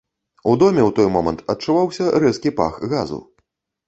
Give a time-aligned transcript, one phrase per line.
[0.51, 3.19] У доме ў той момант адчуваўся рэзкі пах газу.